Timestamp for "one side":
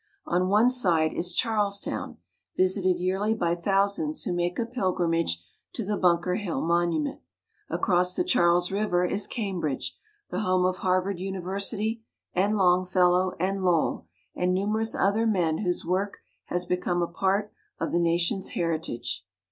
0.49-1.13